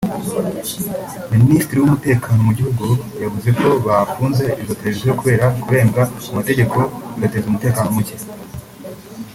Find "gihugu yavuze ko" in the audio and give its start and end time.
2.57-3.67